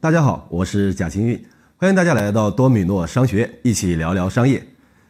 [0.00, 1.44] 大家好，我是贾清运，
[1.76, 4.64] 欢迎大家来到多米诺商学院，一起聊聊商业。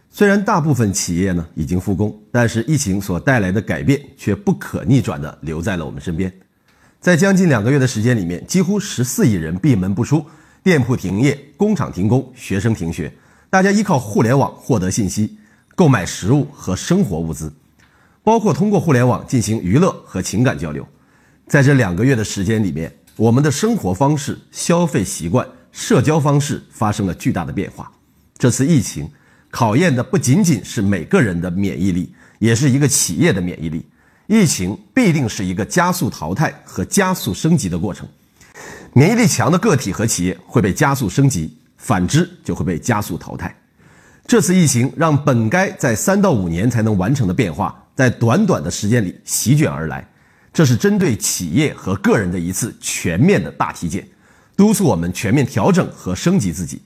[0.08, 6.32] 虽然大部分企业呢已经复工，但是疫情所带来的改变却不可逆转地留在了我们身边。
[7.00, 10.24] 在将近两个月的时间里面，几乎十四亿人闭门不出，
[10.62, 13.12] 店铺停业，工厂停工，学生停学，
[13.50, 15.36] 大家依靠互联网获得信息、
[15.74, 17.52] 购买食物和生活物资，
[18.22, 20.88] 包括通过互联网进行娱乐和情感交流。
[21.46, 27.90] 在这两个月的时间里面，我们的生活方式、消费习惯、社交方式发生了巨大的变化。
[28.38, 29.10] 这次疫情
[29.50, 33.84] 考验的不仅仅是每个人的免疫力，也是一个企业的免疫力。
[34.28, 38.08] 疫情必定是一个加速淘汰和加速升级的过程。
[38.92, 43.52] 免疫力强的个体和企业会被加速升级，反之就会被加速淘汰。
[44.28, 50.08] 这次疫情让本该在三到五年才能完成的变化，在短短的时间里席卷而来。
[50.58, 54.04] 这是针对企业和个人的一次全面的大体检，
[54.56, 56.82] 督促我们全面调整和升级自己。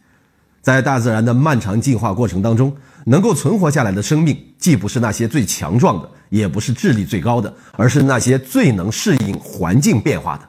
[0.60, 10.46] 在大自然的漫长进化过程当中，能够存活下来的生命，既不是那些最强壮的，也不是智力最高的，而是那些最能适应环境变化的。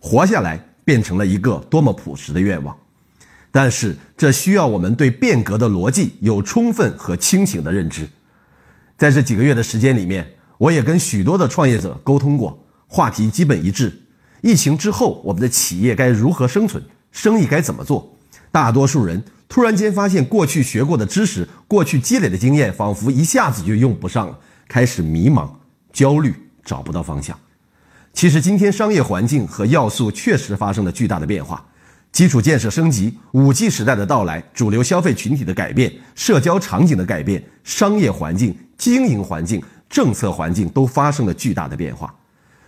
[0.00, 2.76] 活下来变成了一个多么朴实的愿望，
[3.52, 8.08] 但是这需要我们对变革的逻辑有充分和清醒的认知。
[8.98, 10.28] 在这几个月的时间里面。
[10.58, 14.02] 我也跟许多的创业者沟通过，话题基本一致。
[14.42, 16.82] 疫情之后，我们的企业该如何生存？
[17.10, 18.16] 生意该怎么做？
[18.52, 25.48] 大多数人突然间发现，过去学过的知识、过去积累的经验，仿佛一下子就用不上了，开始迷茫、
[25.92, 26.34] 焦虑，
[26.64, 27.36] 找不到方向。
[28.12, 31.64] 其实，今天商业环境和要素确实发生了巨大的变化：
[32.12, 39.62] 基础建设升级、五 G 时代的到来、主流消费群体的改变、社交场景的改变、商业环境、经营环境。
[39.88, 42.12] 政策环境都发生了巨大的变化，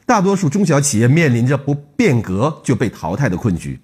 [0.09, 3.79] 大多数中小企业面临着不变革就被淘汰的困局。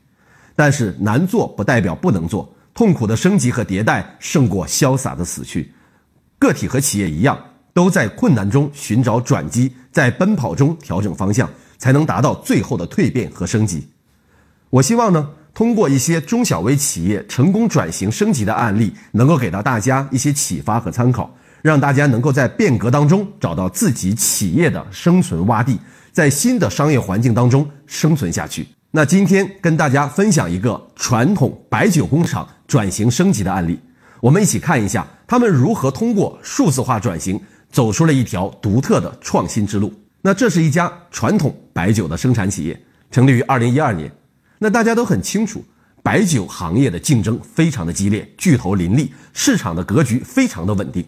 [0.56, 5.70] 但是难做不代表不能做，痛苦的升级和迭代胜过潇洒的死去。
[6.38, 7.38] 个体和企业一样，
[7.74, 13.86] 都在困难中寻找转机，在奔跑中调整方向，才能达到最后的蜕变和升级。
[14.70, 21.36] 我希望呢，通过一些中小微企业成功转型升级的案例，能够给到大家一些启发和参考。
[21.64, 25.78] 让大家能够在变革当中找到自己企业的生存洼地，
[26.12, 28.68] 在新的商业环境当中生存下去。
[28.90, 33.80] 那今天跟大家分享一个传统白酒工厂转型升级的案例，
[34.20, 37.40] 我们一起看一下他们如何通过数字化转型
[37.72, 39.90] 走出了一条独特的创新之路。
[40.20, 42.78] 那这是一家传统白酒的生产企业，
[43.10, 44.12] 成立于二零一二年。
[44.58, 45.64] 那大家都很清楚，
[46.02, 51.02] 白酒行业的竞争非常的激烈，巨头林立，市场的格局非常的稳定。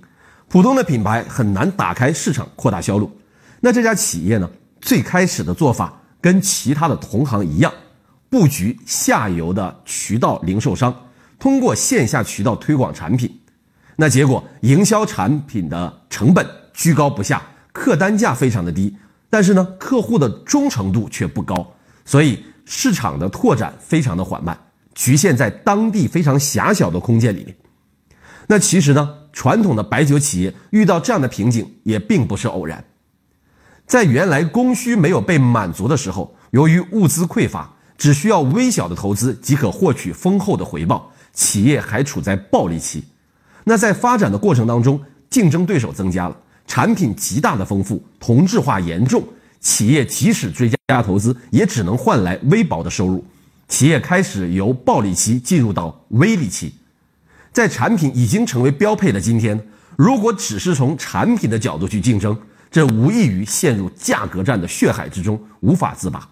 [0.56, 3.14] 普通的品牌很难打开市场、扩大销路。
[3.60, 4.48] 那这家企业呢？
[4.80, 7.70] 最开始的做法跟其他的同行一样，
[8.30, 10.96] 布局下游的渠道零售商，
[11.38, 13.38] 通过线下渠道推广产品。
[13.96, 17.42] 那结果，营销产品的成本居高不下，
[17.74, 18.96] 客单价非常的低，
[19.28, 21.70] 但是呢，客户的忠诚度却不高，
[22.06, 24.58] 所以市场的拓展非常的缓慢，
[24.94, 27.54] 局限在当地非常狭小的空间里面。
[28.46, 29.18] 那其实呢？
[29.36, 32.82] 传统的白酒企业遇到这样的瓶颈也并不是偶然，
[33.86, 43.04] 在原来供需没有被满足的时候，由于物资匮乏，只需要微小的投资即可获取丰厚的回报，企业还处在暴利期。
[43.62, 44.98] 那在发展的过程当中，
[45.28, 46.36] 竞争对手增加了，
[46.66, 49.22] 产品极大的丰富，同质化严重，
[49.60, 53.22] 企业即使追加投资，也只能换来微薄的收入，
[53.68, 56.72] 企业开始由暴利期进入到微利期。
[57.56, 59.58] 在产品已经成为标配的今天，
[59.96, 62.38] 如果只是从产品的角度去竞争，
[62.70, 66.28] 这无异于陷入价格战的血海之中，无法自拔。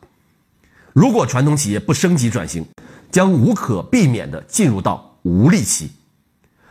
[0.92, 2.62] 如果传统企业不升级转型，
[3.10, 5.90] 将无可避免地进入到无力期。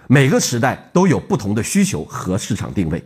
[0.05, 3.03] 每个时代都有不同的需求和市场定位，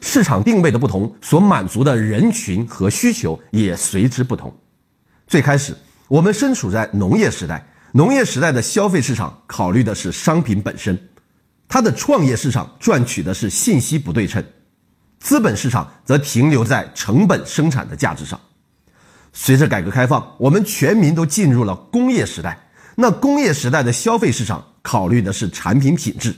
[0.00, 4.52] 市场定位的不同，所满足的人群和需求也随之不同。
[5.28, 5.72] 最开始，
[6.08, 7.64] 我们身处在农业时代。
[7.96, 10.98] 农业时代的消费市场考虑的是商品本身，
[11.68, 14.44] 它的创业市场赚取的是信息不对称，
[15.20, 18.40] 资本市场则停留在成本生产的价值上。
[19.32, 22.58] 随着改革开放，我们全民都进入了工业时代，
[22.96, 26.34] 那工业时代的消费市场考虑的是产品品质，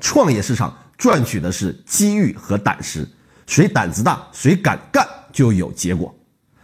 [0.00, 3.08] 创业市场赚取的是机遇和胆识，
[3.46, 6.12] 谁胆子大，谁敢干就有结果。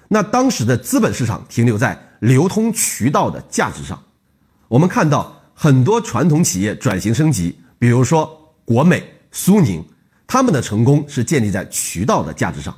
[0.08, 3.96] 那当时的资本市场停留在流通渠道的价值上。
[4.68, 9.84] 我们看到很多传统企业转型升级，比如说国美、苏宁，
[10.26, 12.76] 他们的成功是建立在渠道的价值上。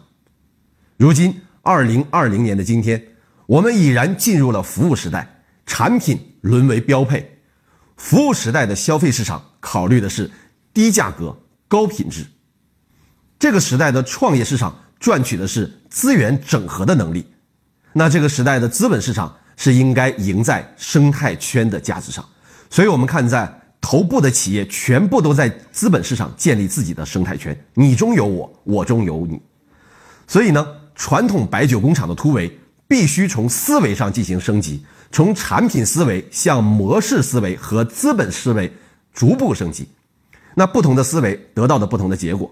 [0.97, 3.03] 如今，二零二零年的今天，
[3.47, 7.39] 我们已然进入了服务时代，产品沦为标配，
[7.97, 10.31] 服务时代的消费市场考虑的是
[10.75, 11.35] 低价格、
[11.69, 12.27] 高品质。
[13.39, 17.27] 这个时代的创业市场赚取的是资源整合的能力，
[17.93, 22.25] 那这个时代的资本市场是应该赢在生态圈的价值上。
[22.71, 29.41] 所以，我们看在头部的企业全部都在资本市场建立自己的生态圈，你中有我，我中有你。
[30.27, 38.73] 所以呢，传统白酒工厂的突围必须从思维上进行升级，从产品思维向模式思维和资本思维
[39.13, 39.89] 逐步升级。
[40.55, 42.51] 那不同的思维得到的不同的结果。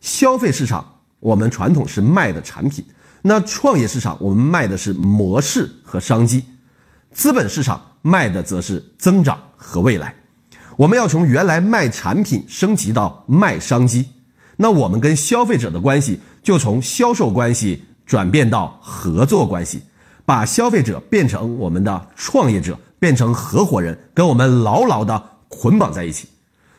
[0.00, 2.84] 消费市场，我们传统是卖的产品；
[3.22, 6.40] 那创业市场，我们卖的是模式和商机；
[7.12, 10.14] 资本市场卖的则是增长和未来。
[10.76, 14.08] 我们要从原来卖产品升级到卖商机，
[14.56, 19.82] 那我们跟消费者的关系就从销售关系转变到合作关系，
[20.24, 26.26] 把消费者变成我们的创业者，变成合伙人，跟我们牢牢的捆绑在一起。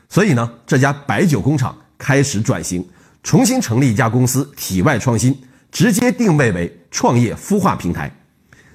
[0.10, 2.84] 所以呢，这家白酒工厂开始转型。
[3.24, 5.40] 重新成立一家公司，体外创新，
[5.72, 8.12] 直接定位为创业孵化平台。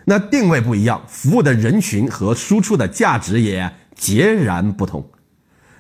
[0.05, 5.07] 那定位不一样，服务的人群和输出的价值也截然不同。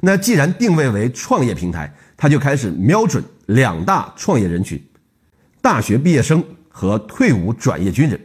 [0.00, 4.80] 那既然定位为创业平台，他就开始瞄准两大创业人群：
[5.62, 8.20] 大学毕业生和退伍转业军人。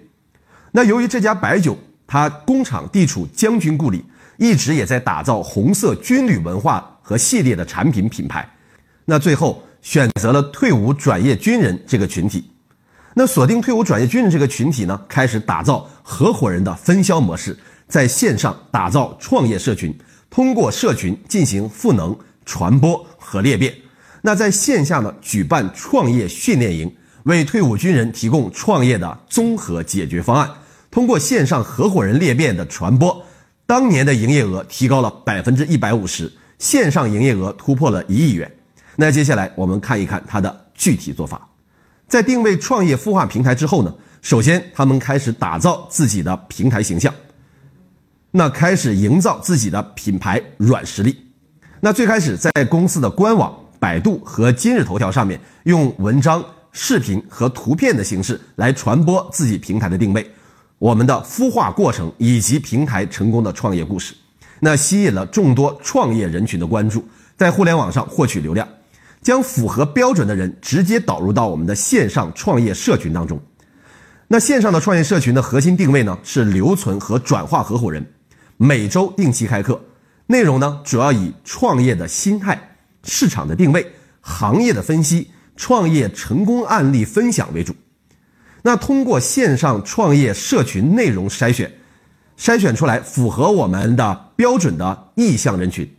[0.72, 4.04] 那由于这家白酒，它工厂地处将军故里，
[4.38, 8.48] 一直也在打造红色军旅文化和系列的产品品牌。
[9.06, 9.64] 那最后。
[9.84, 12.51] 选择了退伍转业军人这个群体，
[13.14, 19.94] 那锁定退伍转业军人这个群体呢，开始打造合伙人的分销模式，在线上打造创业社群，
[20.30, 23.74] 通过社群进行赋能、传播和裂变。
[24.22, 30.50] 那在线下呢，举办创业训练营，为退伍军人提供创业的综合解决方案。
[30.90, 33.26] 通过线上合伙人裂变的传播，
[33.66, 38.50] 当年的营业额提高了百分之一百五十，线上营业额突破了一亿元。
[38.96, 41.48] 那接下来我们看一看它的具体做法，
[42.12, 47.14] 在定位创业孵化平台之后呢，首先他们开始打造自己的平台形象，
[48.32, 51.16] 那开始营造自己的品牌软实力。
[51.80, 56.44] 那最开始在公司的官网、百度和今日头条上面，用文章、
[56.74, 60.30] 视频和图片的形式来传播自己平台的定位、
[60.80, 64.14] 我们的孵化过程以及平台成功的创业故事，
[64.60, 67.08] 那吸引了众多创业人群的关注，
[67.38, 68.68] 在互联网上获取流量。
[69.22, 73.42] 将符合标准的人直接导入到我们的线上创业社群当中。
[74.28, 78.06] 那线上的创业社群的核心定位呢是留存和转化合伙人，
[78.58, 79.80] 每周定期开课，
[80.28, 83.86] 内容呢主要以创业的心态、市场的定位、
[84.22, 87.76] 行业的分析、创业成功案例分享为主。
[88.64, 91.72] 那通过线上创业社群内容筛选，
[92.38, 95.92] 筛选出来符合我们的标准的意向人群。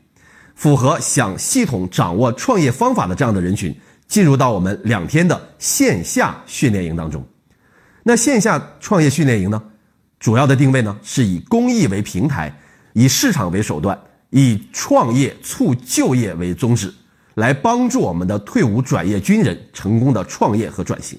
[0.54, 3.74] 符合想系统掌握创业方法的这样的人群，
[4.06, 7.24] 进入到我们两天的线下训练营当中。
[8.04, 9.62] 那线下创业训练营呢，
[10.18, 12.52] 主要的定位呢是以公益为平台，
[12.92, 13.98] 以市场为手段，
[14.30, 16.92] 以创业促就业为宗旨，
[17.34, 21.18] 来帮助我们的退伍转业军人成功的创业和转型。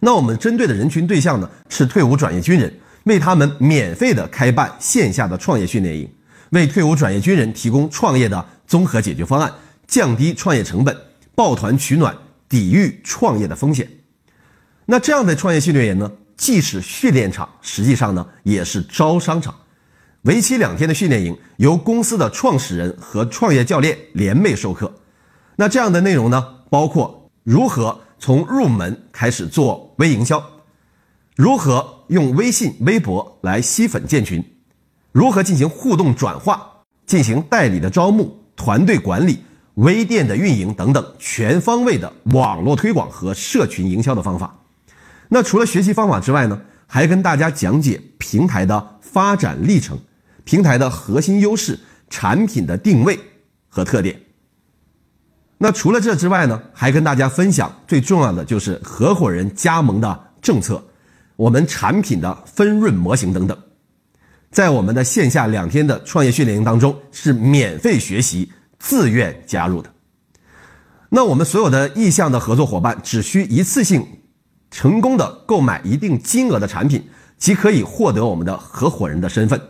[0.00, 2.72] 那我们针对的人群对象呢是退伍转业军人，
[3.04, 6.08] 为他们免费的开办线下的创业训练营。
[6.54, 9.52] 为退伍转业军人提供创业的综合解决方案，
[9.88, 10.96] 降低创业成本，
[11.34, 12.16] 抱团取暖，
[12.48, 13.90] 抵御创业的风险。
[14.86, 19.52] 那这样的创业训练营呢，既是训练场，实际上呢也是招商场。
[20.22, 24.94] 为期两天的训练营，由公司的创始人和创业教练联袂授课。
[25.56, 30.40] 那这样的内容呢，包括如何从入门开始做微营销，
[31.34, 34.53] 如何用微信、微博来吸粉建群。
[35.14, 36.68] 如何进行互动转化，
[37.06, 39.44] 进行代理的招募、团队管理、
[39.74, 44.58] 微店的运营等等全方位的网络推广和社群营销的方法。
[45.28, 49.96] 那除了学习方法之外呢，还跟大家讲解平台的发展历程、
[50.42, 51.78] 平台的核心优势、
[52.10, 53.16] 产品的定位
[53.68, 54.20] 和特点。
[55.58, 60.84] 那除了这之外呢，还跟大家分享最重要的就是合伙人加盟的政策、
[61.36, 63.56] 我们产品的分润模型等等。
[64.54, 69.92] 在我们的线下两天的创业训练营当中，是免费学习、自愿加入的。
[71.08, 74.06] 那我们所有的意向的合作伙伴，只需一次性
[74.70, 77.04] 成功的购买一定金额的产品，
[77.36, 79.60] 即可以获得我们的合伙人的身份。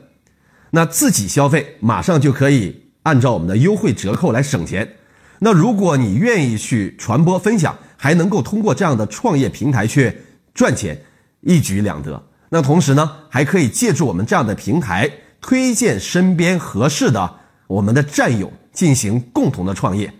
[0.71, 4.97] 那自己消费，马上就可以按照我们的优惠折扣来省钱。
[5.38, 10.14] 那如果你愿意去传播分享，还能够通过这样的创业平台去
[10.53, 11.00] 赚钱，
[11.41, 12.23] 一举两得。
[12.54, 17.34] 那同时呢，还可以借助我们这样的平台，推荐身边合适的
[17.66, 20.14] 我们的战友进行共同的创业。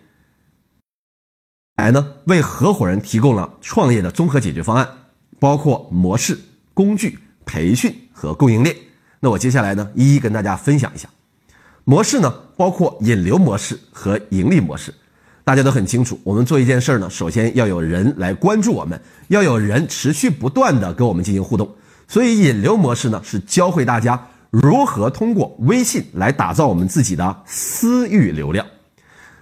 [1.77, 4.89] 来呢，为合伙人提供了创业的综合解决方案，
[5.39, 6.37] 包括模式、
[6.75, 8.75] 工具、培训和供应链。
[9.21, 11.09] 那我接下来呢，一一跟大家分享一下。
[11.85, 14.93] 模式呢，包括引流模式和盈利模式。
[15.45, 21.73] 大家都很清楚，我们做一件事儿呢，首先要有人来关注我们，要有人持续不断的跟我们进行互动。
[22.15, 28.65] 所以引流模式呢，是教会大家如何通过微信来打造我们自己的私域流量。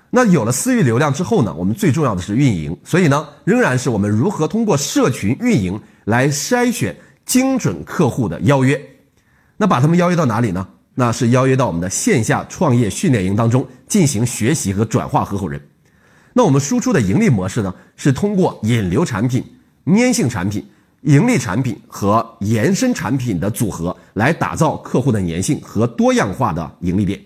[0.09, 8.81] 那有了私域流量之后呢，我们最重要的是运营，所以呢，仍然是我们如何通过社群运营来筛选精准客户的邀约。
[9.59, 10.67] 那把他们邀约到哪里呢？
[10.95, 15.61] 那是邀约到我们的线下创业训练营当中进行学习和转化合伙人。
[16.33, 19.45] 那我们输出的盈利模式呢，是通过引流产品、
[19.85, 20.67] 粘性产品、
[21.03, 27.21] 盈利产品和延伸产品的组合来打造客户的粘性和多样化的盈利点。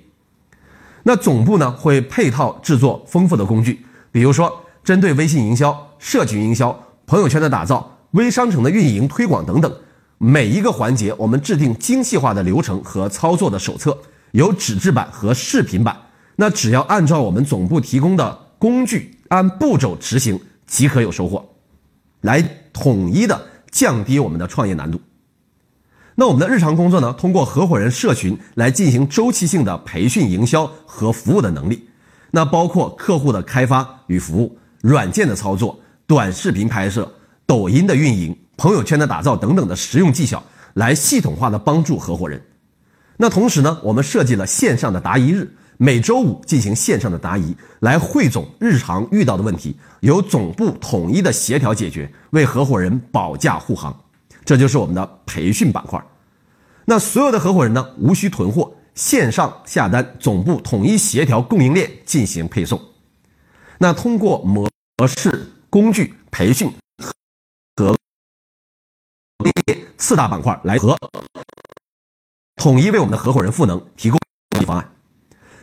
[1.03, 4.51] 那总部呢会配套制作丰富的工具，比如说
[4.83, 9.73] 针对微信营销、社群营销、朋友圈的打造、微商城的运营推广等等，
[10.19, 13.97] 每一个环节我们制定精细化的流程和操作的手册，
[14.33, 15.97] 有纸质版和视频版。
[16.37, 21.47] 那只要按照我们总部提供的工具，按步骤执行即可有收获，
[22.23, 22.43] 来
[22.73, 23.41] 统一的
[23.77, 24.99] 降低我们的创业难度。
[26.15, 27.13] 那我们的日常工作呢？
[27.13, 31.87] 通过合伙人社群来进行周期性的培训、营销和服务的能力。
[32.31, 37.13] 那包括客户的开发与服务、软件的操作、短视频拍摄、
[37.45, 40.43] 抖音的运营、朋友圈的打造等等的实用技巧，
[40.73, 42.41] 来系统化的帮助合伙人。
[43.19, 53.95] 那同时呢，我们设计了线上的答疑日，每周五进行线上的答疑，来汇总日常遇到的问题，由总部统一的协调解决，为合伙人保驾护航。
[54.45, 56.03] 这就是我们的培训板块，
[56.85, 62.81] 那所有的合伙人呢，无需囤货，线上下单，总部统一协调供应链进行配送。
[63.79, 64.71] 那通过模
[65.07, 66.73] 式、工具、培训
[67.77, 67.95] 和
[69.99, 70.97] 四大板块来和
[72.55, 74.19] 统一为我们的合伙人赋能提供
[74.65, 74.96] 方案。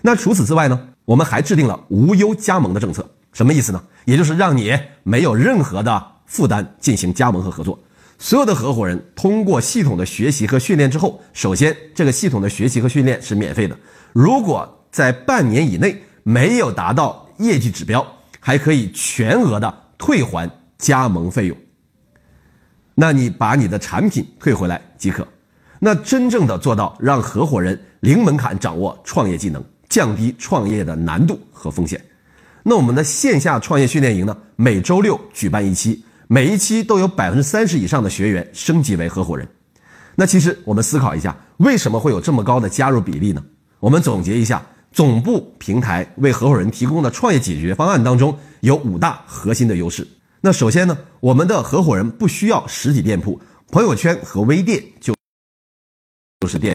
[0.06, 3.82] 那除此之外呢，我们还制定了无忧加盟的政策，什么意思呢？
[4.04, 7.80] 也就是让你没有任何的负担进行加盟和合作。
[8.20, 13.78] 所有的合伙人通过系统的学习和训练之后，首先这个系统的学习和训练是免费的。
[14.12, 18.06] 如果在半年以内没有达到业绩指标，
[18.42, 21.58] 还可以全额的退还加盟费用。
[22.94, 25.26] 那你把你的产品退回来即可。
[25.80, 32.04] 那真正的做到让合伙人零门槛掌握创业技能，降低创业的难度和风险。
[32.64, 36.04] 那我们的线下创业训练营呢，每周六举办一期。
[36.30, 39.48] 每一期都有百分之三十以上的学员升级为合伙人，
[40.16, 43.44] 那其实我们思考一下，为什么会有这么高的加入比例呢？
[43.80, 50.08] 我们总结一下，总部平台为合伙人提供的创业解决方案当中有五大核心的优势。
[50.42, 55.14] 那首先呢，我们的合伙人不需要实体店铺，朋友圈和微店就
[56.40, 56.74] 就是店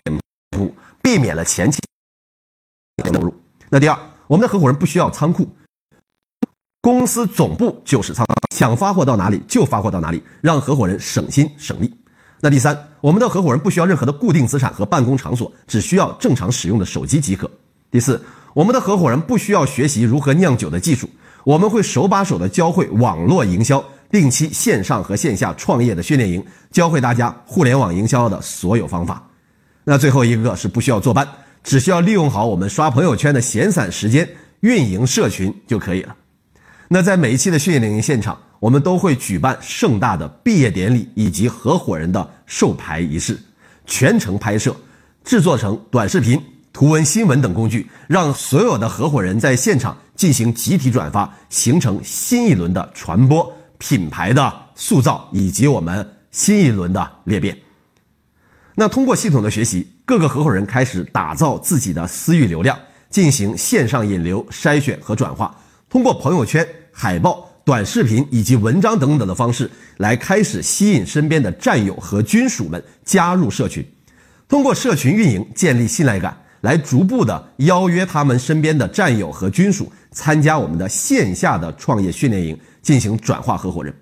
[0.50, 0.72] 铺，
[1.02, 1.80] 避免了前期
[3.12, 3.34] 投入。
[3.68, 5.48] 那第二，我们的合伙人不需要仓库。
[6.80, 8.24] 公司总部就是仓，
[8.54, 11.92] 想发货到哪里就发货到哪里，让合伙人省心省力。
[12.40, 17.50] 那第三，我们的合伙人不需要任何的固定资产和办公场所，只需要正常使用的手机即可。
[17.90, 18.22] 第四，
[18.54, 21.10] 我们的合伙人不需要学习如何酿酒的技术，
[21.44, 29.28] 我们会手把手的教会网络营销，定期线上和线下创业的训练营，教会大家互联网营销的所有方法。
[29.82, 31.26] 那最后一个是不需要坐班，
[31.62, 34.28] 只需要利用好我们刷朋友圈的闲散时间，
[34.60, 36.16] 运营社群就可以了。
[36.88, 43.38] 那在每一期的训练营现场，我们都会举办盛大的毕业典礼以及合伙人的授牌仪式，
[43.86, 44.74] 全程拍摄，
[45.22, 57.56] 制作成短视频、图文新闻等工具，让所有的合伙人在现场进行集体转发，形成新一轮的传播、品牌的塑造以及我们新一轮的裂变。
[58.74, 62.78] 那通过系统的学习，各个合伙人开始打造自己的私域流量，
[63.10, 65.54] 进行线上引流、筛选和转化。
[65.90, 73.86] 通过朋友圈、海报、短视频以及文章等等的方式来开始吸引身边的战友和军属们加入社群，
[74.48, 83.94] 通过社群运营建立信赖感，来逐步的邀约他们身边的战友和军属参加我们的线下的创业训练营，进行转化合伙人。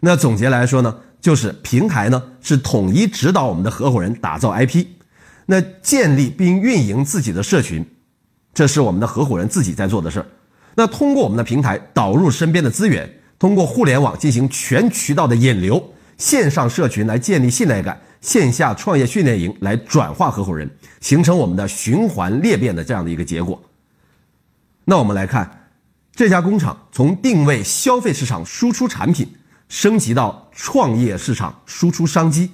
[0.00, 4.84] 那总结来说呢，就是平台呢是统一指导我们的合伙人打造 IP，
[5.50, 7.84] 那建立并运营自己的社群，
[8.54, 10.26] 这是我们的合伙人自己在做的事儿。
[10.76, 23.60] 那通过我们的平台导入身边的资源，通过互联网进行全渠道的引流，线上社群来建立信赖感，线下创业训练营来转化合伙人，形成我们的循环裂变的这样的一个结果。
[24.84, 25.66] 那我们来看
[26.14, 29.26] 这家工厂从定位消费市场输出产品，
[29.68, 32.52] 升级到创业市场输出商机，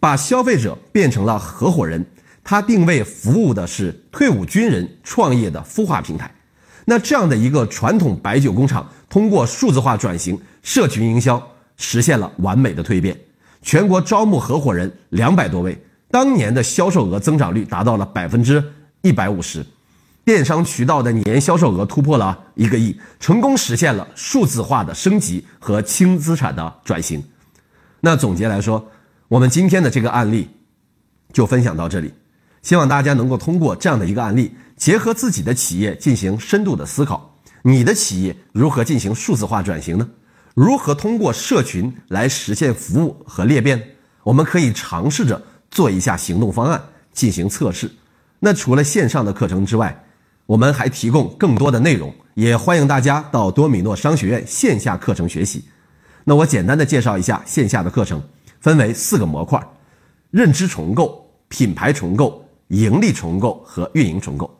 [0.00, 2.02] 把消费者变成了合伙人。
[2.44, 6.32] 它定位服务的是退伍军人创业的孵化平台。
[6.84, 11.40] 那这样的一个传统白酒工厂，通过数字化转型、社群营销，
[11.76, 13.16] 实现了完美的蜕变。
[13.62, 15.80] 全国招募合伙人两百多位，
[16.10, 18.62] 当年的销售额增长率达到了百分之
[19.02, 19.64] 一百五十，
[20.24, 27.22] 电商渠道的年销售额突破了一个亿，成功实现了数字化的升级和轻资产的转型。
[28.00, 28.90] 那总结来说，
[29.28, 30.50] 我们今天的这个案例
[31.32, 32.12] 就分享到这里，
[32.62, 34.52] 希望大家能够通过这样的一个案例。
[34.76, 40.08] 结合自己的企业进行深度的思考，你的企业如何进行数字化转型呢？
[40.54, 43.80] 如何通过社群来实现服务和裂变？
[44.24, 45.40] 我们可以尝试着
[45.70, 47.90] 做一下行动方案进行测试。
[48.40, 50.04] 那除了线上的课程之外，
[50.46, 55.64] 我们还提供更多的内容，也欢迎大家到多米诺商学院线下课程学习。
[56.24, 58.20] 那我简单的介绍一下线下的课程，
[58.60, 59.64] 分为四个模块：
[60.32, 62.41] 认知重构、品牌重构、
[62.72, 64.50] 盈利重构和运营重构。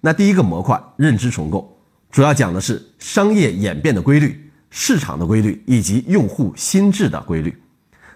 [0.00, 1.74] 那第一个模块认知重构，
[2.10, 7.56] 主要讲的是商业演变的规律、市场的规律以及用户心智的规律。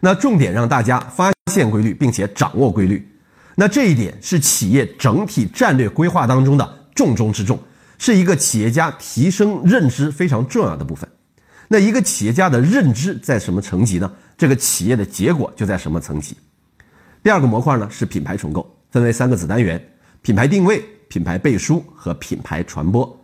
[0.00, 3.09] 那重点让大家发现规律，并且掌握规律。
[3.55, 7.59] 那这一点是企业整体战略规划当中的重中之重，
[7.97, 11.09] 是一个企业家提升认知非常重要的部分。
[11.69, 14.12] 那一个企业家的认知在什么层级呢？
[14.37, 16.37] 这个企业的结果就在什么层级。
[17.23, 19.83] 第二个模块呢是品牌重构，分为三个子单元：
[20.23, 20.83] 品牌定位。
[21.11, 23.18] 品牌背书和品牌传播，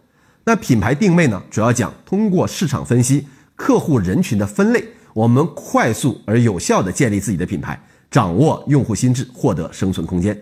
[0.44, 1.42] 那品牌定位呢？
[1.50, 7.78] 主要讲通过市场分析、客户人群的分类，我们快速而有效地建立自己的品牌，
[8.10, 10.34] 掌握用户心智，获得生存空间。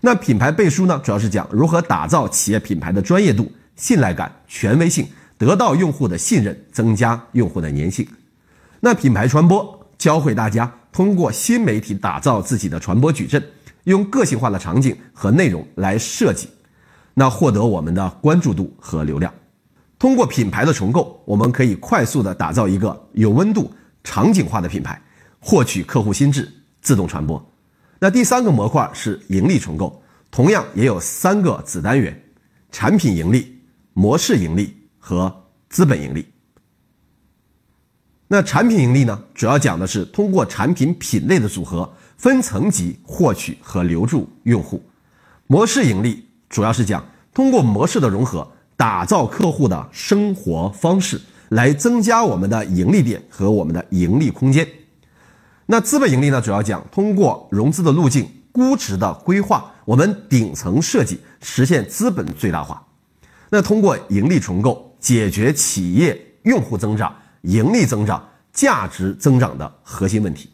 [0.00, 1.00] 那品牌背书呢？
[1.04, 5.06] 主要是讲如何打造企业品牌的专业度、信赖感、权威性，
[5.38, 8.04] 得到用户的信任，增加用户的粘性。
[8.80, 13.40] 那品牌传播教会大家通过新媒体打造自己的传播矩阵，
[13.88, 16.48] 用个性化的场景和内容来设计。
[17.14, 19.32] 那获得我们的关注度和流量，
[19.98, 23.72] 通过品牌的重构，我们可以快速的打造一个有温度、
[24.04, 25.00] 场景化的品牌，
[25.40, 26.48] 获取客户心智，
[26.80, 27.44] 自动传播。
[27.98, 32.22] 那第三个模块是盈利重构，同样也有三个子单元：
[32.70, 33.58] 产品盈利、
[33.94, 36.24] 模式盈利和资本盈利。
[38.28, 44.78] 那产品盈利呢，主要讲的是通过产品品类的组合，分层级获取和留住用户；
[45.46, 46.28] 模式盈利。
[46.50, 54.66] 主要是讲通过模式的融合，打造客户的生活方式，来增加我们的盈利点和我们的盈利空间。
[55.66, 56.40] 那资本盈利呢？
[56.40, 62.84] 主要讲通过融资的路径、估值的规划，我们顶层设计实现资本最大化。
[63.50, 70.50] 那通过盈利重构，解决企业用户增长、盈利增长、价值增长的核心问题。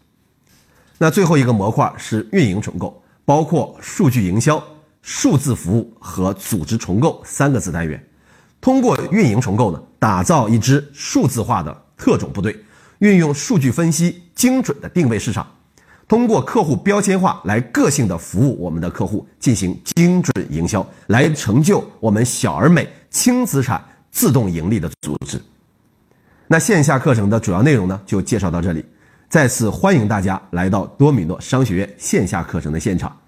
[0.99, 4.63] 那最后一个模块是运营重构，包括数据营销。
[5.07, 8.03] 数字服务和组织重构三个子单元，
[8.59, 12.59] 通过运营重构呢，打造一支数字化的特种部队，
[13.01, 15.47] 运用数据分析精准的定位市场，
[16.09, 25.39] 通过客户标签化来个性的服务我们的客户，进行精准营销，来成就我们小而美、轻资产、自动盈利的组织。
[26.47, 28.83] 那线下课程的主要内容呢，就介绍到这里。
[29.35, 33.19] 再次欢迎大家来到多米诺商学院线下课程的现场。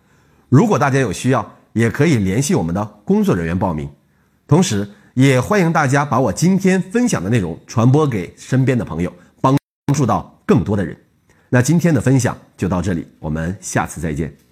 [0.49, 3.91] 如果大家有需要，也可以联系我们的工作人员报名，
[4.47, 9.59] 同时也欢迎大家把我今天分享的内容传播给身边的朋友，帮
[9.93, 10.97] 助到更多的人。
[11.49, 14.46] 那今天的分享就到这里，我们下次再见。